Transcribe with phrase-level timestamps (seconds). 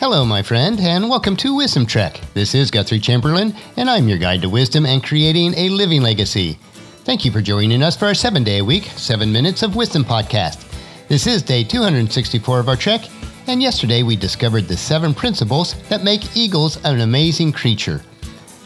[0.00, 2.20] Hello, my friend, and welcome to Wisdom Trek.
[2.32, 6.56] This is Guthrie Chamberlain, and I'm your guide to wisdom and creating a living legacy.
[7.02, 10.04] Thank you for joining us for our seven day a week, seven minutes of wisdom
[10.04, 10.72] podcast.
[11.08, 13.08] This is day 264 of our trek,
[13.48, 18.00] and yesterday we discovered the seven principles that make eagles an amazing creature.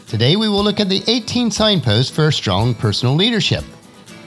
[0.05, 3.63] Today we will look at the 18 signposts for strong personal leadership.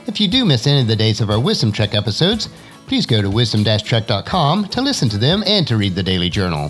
[0.07, 2.49] If you do miss any of the days of our Wisdom Trek episodes,
[2.85, 6.69] please go to wisdom-trek.com to listen to them and to read the daily journal.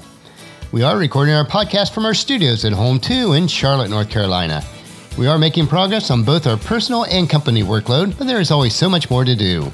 [0.73, 4.61] We are recording our podcast from our studios at home too in Charlotte, North Carolina.
[5.17, 8.75] We are making progress on both our personal and company workload, but there is always
[8.75, 9.71] so much more to do.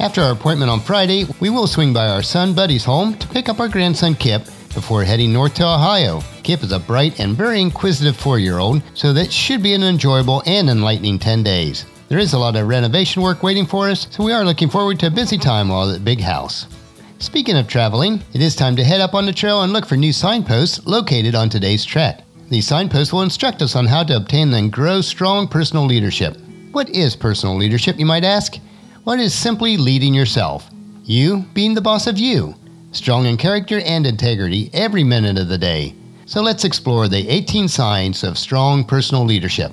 [0.00, 3.48] After our appointment on Friday, we will swing by our son Buddy's home to pick
[3.48, 4.44] up our grandson Kip
[4.74, 6.20] before heading north to Ohio.
[6.42, 9.84] Kip is a bright and very inquisitive four year old, so that should be an
[9.84, 11.86] enjoyable and enlightening 10 days.
[12.08, 14.98] There is a lot of renovation work waiting for us, so we are looking forward
[15.00, 16.66] to a busy time while at the big house.
[17.18, 19.96] Speaking of traveling, it is time to head up on the trail and look for
[19.96, 22.22] new signposts located on today's trek.
[22.50, 26.36] These signposts will instruct us on how to obtain and grow strong personal leadership.
[26.72, 28.56] What is personal leadership, you might ask?
[29.04, 30.68] What is simply leading yourself?
[31.04, 32.54] You being the boss of you,
[32.92, 35.94] strong in character and integrity every minute of the day.
[36.26, 39.72] So let's explore the 18 signs of strong personal leadership.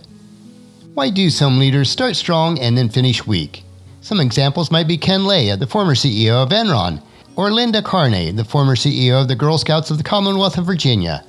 [0.94, 3.64] Why do some leaders start strong and then finish weak?
[3.99, 7.02] Some examples might be Ken Lay, the former CEO of Enron,
[7.36, 11.23] or Linda Carney, the former CEO of the Girl Scouts of the Commonwealth of Virginia.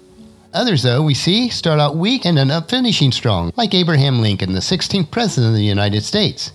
[0.52, 4.52] Others, though, we see start out weak and end up finishing strong, like Abraham Lincoln,
[4.52, 6.52] the 16th President of the United States.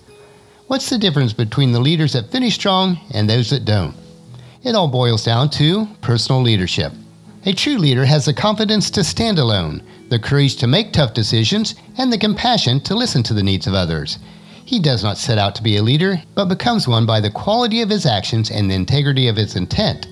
[0.67, 3.95] What's the difference between the leaders that finish strong and those that don't?
[4.63, 6.93] It all boils down to personal leadership.
[7.45, 11.73] A true leader has the confidence to stand alone, the courage to make tough decisions,
[11.97, 14.19] and the compassion to listen to the needs of others.
[14.69, 17.81] He does not set out to be a leader, but becomes one by the quality
[17.81, 20.07] of his actions and the integrity of his intent.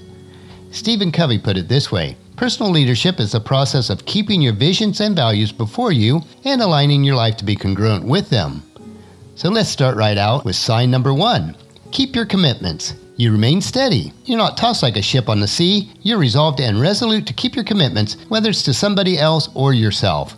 [0.72, 5.00] Stephen Covey put it this way Personal leadership is the process of keeping your visions
[5.00, 8.64] and values before you and aligning your life to be congruent with them.
[9.36, 11.56] So let's start right out with sign number one
[11.92, 12.96] keep your commitments.
[13.16, 14.12] You remain steady.
[14.26, 15.92] You're not tossed like a ship on the sea.
[16.02, 20.36] You're resolved and resolute to keep your commitments, whether it's to somebody else or yourself.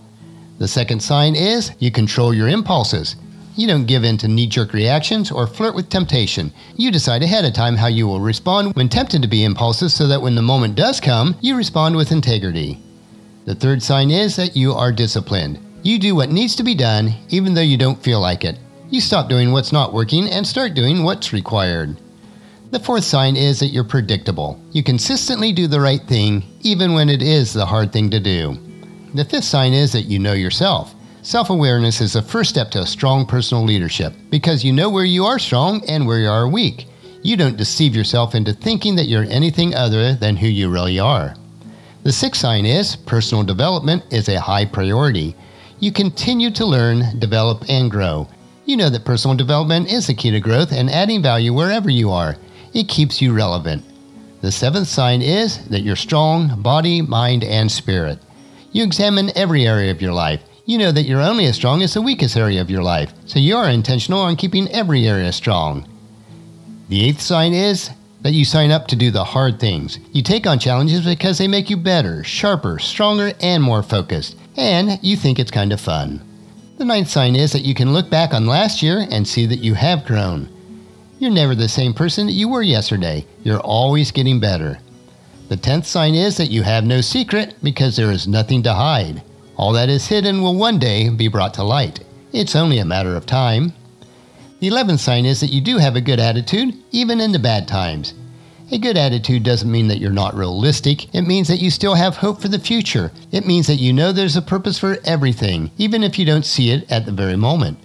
[0.58, 3.16] The second sign is you control your impulses.
[3.60, 6.54] You don't give in to knee jerk reactions or flirt with temptation.
[6.78, 10.08] You decide ahead of time how you will respond when tempted to be impulsive so
[10.08, 12.82] that when the moment does come, you respond with integrity.
[13.44, 15.60] The third sign is that you are disciplined.
[15.84, 18.58] You do what needs to be done even though you don't feel like it.
[18.90, 21.98] You stop doing what's not working and start doing what's required.
[22.72, 24.58] The fourth sign is that you're predictable.
[24.72, 28.58] You consistently do the right thing, even when it is the hard thing to do.
[29.16, 30.96] The fifth sign is that you know yourself.
[31.22, 35.06] Self awareness is the first step to a strong personal leadership because you know where
[35.06, 36.88] you are strong and where you are weak.
[37.22, 41.36] You don't deceive yourself into thinking that you're anything other than who you really are.
[42.04, 45.36] The sixth sign is personal development is a high priority.
[45.80, 48.28] You continue to learn, develop, and grow
[48.70, 52.12] you know that personal development is the key to growth and adding value wherever you
[52.12, 52.38] are.
[52.72, 53.84] It keeps you relevant.
[54.42, 58.20] The seventh sign is that you're strong, body, mind, and spirit.
[58.72, 60.44] You examine every area of your life.
[60.70, 63.40] You know that you're only as strong as the weakest area of your life, so
[63.40, 65.90] you are intentional on keeping every area strong.
[66.90, 67.90] The eighth sign is
[68.22, 69.98] that you sign up to do the hard things.
[70.12, 75.00] You take on challenges because they make you better, sharper, stronger, and more focused, and
[75.02, 76.22] you think it's kind of fun.
[76.78, 79.64] The ninth sign is that you can look back on last year and see that
[79.64, 80.50] you have grown.
[81.18, 83.26] You're never the same person that you were yesterday.
[83.42, 84.78] You're always getting better.
[85.48, 89.24] The tenth sign is that you have no secret because there is nothing to hide.
[89.60, 92.00] All that is hidden will one day be brought to light.
[92.32, 93.74] It's only a matter of time.
[94.62, 97.68] The eleventh sign is that you do have a good attitude, even in the bad
[97.68, 98.14] times.
[98.72, 101.14] A good attitude doesn't mean that you're not realistic.
[101.14, 103.12] It means that you still have hope for the future.
[103.34, 106.72] It means that you know there's a purpose for everything, even if you don't see
[106.72, 107.80] it at the very moment.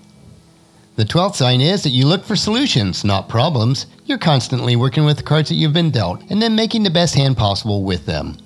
[0.94, 3.86] The 12th sign is that you look for solutions, not problems.
[4.04, 7.16] You're constantly working with the cards that you've been dealt and then making the best
[7.16, 8.36] hand possible with them.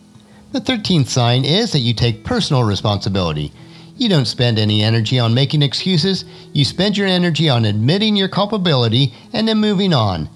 [0.52, 3.52] The 13th sign is that you take personal responsibility.
[3.96, 6.24] You don't spend any energy on making excuses.
[6.52, 10.28] You spend your energy on admitting your culpability and then moving on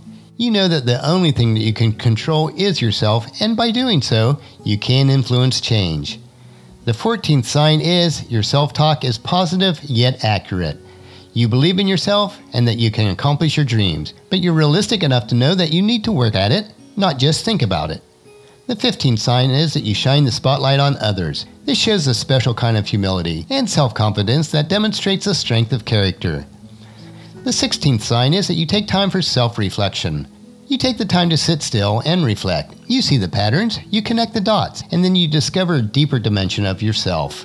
[0.42, 4.02] you know that the only thing that you can control is yourself, and by doing
[4.02, 6.18] so, you can influence change.
[6.84, 10.78] The 14th sign is your self talk is positive yet accurate.
[11.32, 15.28] You believe in yourself and that you can accomplish your dreams, but you're realistic enough
[15.28, 16.66] to know that you need to work at it,
[16.96, 18.02] not just think about it.
[18.72, 21.44] The 15th sign is that you shine the spotlight on others.
[21.66, 25.84] This shows a special kind of humility and self confidence that demonstrates a strength of
[25.84, 26.46] character.
[27.44, 30.26] The 16th sign is that you take time for self reflection.
[30.68, 32.74] You take the time to sit still and reflect.
[32.86, 36.64] You see the patterns, you connect the dots, and then you discover a deeper dimension
[36.64, 37.44] of yourself.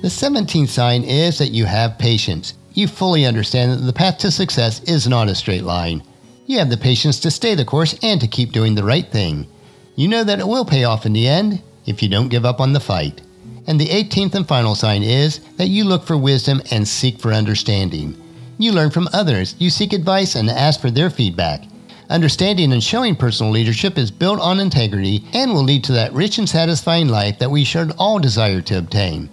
[0.00, 2.54] The 17th sign is that you have patience.
[2.72, 6.04] You fully understand that the path to success is not a straight line.
[6.46, 9.48] You have the patience to stay the course and to keep doing the right thing.
[9.96, 12.60] You know that it will pay off in the end if you don't give up
[12.60, 13.22] on the fight.
[13.66, 17.32] And the 18th and final sign is that you look for wisdom and seek for
[17.32, 18.14] understanding.
[18.58, 21.64] You learn from others, you seek advice and ask for their feedback.
[22.10, 26.36] Understanding and showing personal leadership is built on integrity and will lead to that rich
[26.36, 29.30] and satisfying life that we should all desire to obtain.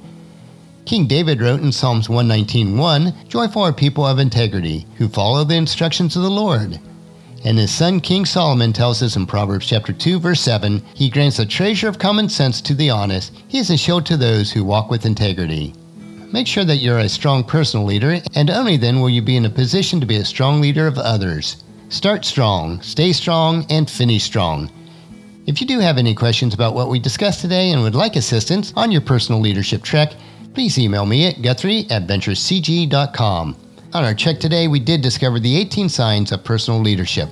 [0.86, 6.16] King David wrote in Psalms 119:1, "Joyful are people of integrity, who follow the instructions
[6.16, 6.80] of the Lord."
[7.46, 11.40] And his son King Solomon tells us in Proverbs chapter 2 verse 7, he grants
[11.40, 13.34] a treasure of common sense to the honest.
[13.50, 15.74] He is a shield to those who walk with integrity.
[16.32, 19.46] Make sure that you're a strong personal leader, and only then will you be in
[19.46, 21.64] a position to be a strong leader of others.
[21.90, 24.72] Start strong, stay strong, and finish strong.
[25.46, 28.74] If you do have any questions about what we discussed today and would like assistance
[28.76, 30.14] on your personal leadership trek,
[30.54, 32.08] please email me at guthrie at.
[33.94, 37.30] On our check today, we did discover the 18 signs of personal leadership.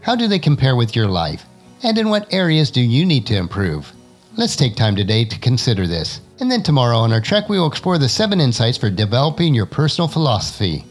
[0.00, 1.44] How do they compare with your life?
[1.84, 3.92] And in what areas do you need to improve?
[4.36, 6.20] Let's take time today to consider this.
[6.40, 9.66] And then tomorrow on our trek, we will explore the seven insights for developing your
[9.66, 10.84] personal philosophy.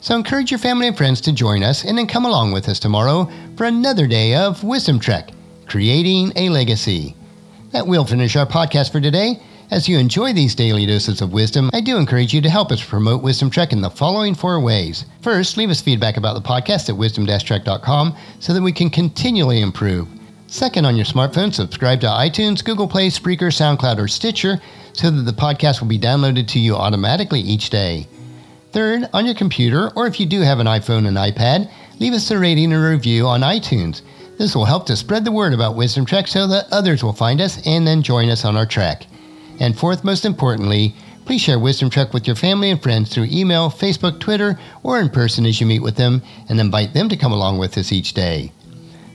[0.00, 2.78] So encourage your family and friends to join us and then come along with us
[2.78, 5.32] tomorrow for another day of Wisdom Trek,
[5.66, 7.14] creating a legacy.
[7.72, 9.38] That will finish our podcast for today.
[9.68, 12.84] As you enjoy these daily doses of wisdom, I do encourage you to help us
[12.84, 15.06] promote Wisdom Trek in the following four ways.
[15.22, 20.06] First, leave us feedback about the podcast at wisdom-trek.com so that we can continually improve.
[20.46, 24.60] Second, on your smartphone, subscribe to iTunes, Google Play, Spreaker, SoundCloud, or Stitcher
[24.92, 28.06] so that the podcast will be downloaded to you automatically each day.
[28.70, 32.30] Third, on your computer, or if you do have an iPhone and iPad, leave us
[32.30, 34.02] a rating and review on iTunes.
[34.38, 37.40] This will help to spread the word about Wisdom Trek so that others will find
[37.40, 39.06] us and then join us on our trek.
[39.60, 40.94] And fourth, most importantly,
[41.24, 45.08] please share Wisdom Trek with your family and friends through email, Facebook, Twitter, or in
[45.08, 48.14] person as you meet with them, and invite them to come along with us each
[48.14, 48.52] day.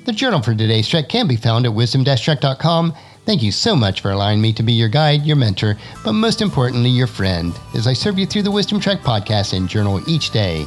[0.06, 2.94] The journal for today's trek can be found at wisdom-trek.com.
[3.24, 6.42] Thank you so much for allowing me to be your guide, your mentor, but most
[6.42, 10.32] importantly, your friend, as I serve you through the Wisdom Trek podcast and journal each
[10.32, 10.66] day.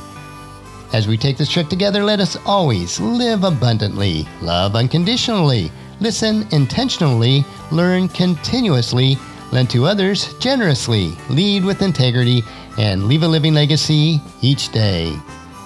[0.92, 7.44] As we take this trek together, let us always live abundantly, love unconditionally, listen intentionally,
[7.72, 9.18] learn continuously,
[9.54, 12.42] lend to others generously, lead with integrity,
[12.76, 15.16] and leave a living legacy each day.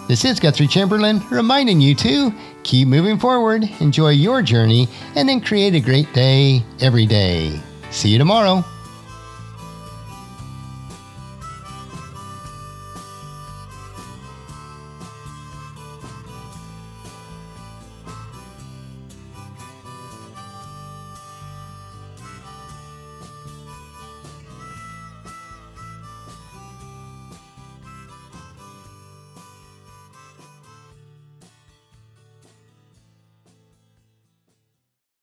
[0.07, 2.33] This is Guthrie Chamberlain reminding you to
[2.63, 7.59] keep moving forward, enjoy your journey, and then create a great day every day.
[7.91, 8.63] See you tomorrow.